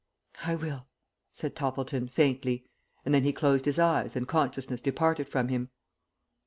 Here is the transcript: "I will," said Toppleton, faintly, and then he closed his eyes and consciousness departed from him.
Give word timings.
"I 0.43 0.55
will," 0.55 0.87
said 1.31 1.55
Toppleton, 1.55 2.07
faintly, 2.07 2.65
and 3.05 3.13
then 3.13 3.23
he 3.23 3.31
closed 3.31 3.65
his 3.65 3.77
eyes 3.77 4.15
and 4.15 4.27
consciousness 4.27 4.81
departed 4.81 5.29
from 5.29 5.49
him. 5.49 5.69